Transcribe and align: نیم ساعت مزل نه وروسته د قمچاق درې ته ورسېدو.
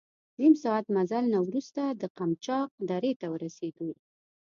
نیم 0.39 0.53
ساعت 0.63 0.85
مزل 0.95 1.23
نه 1.33 1.39
وروسته 1.47 1.81
د 2.01 2.03
قمچاق 2.17 2.69
درې 2.91 3.11
ته 3.21 3.27
ورسېدو. 3.33 3.89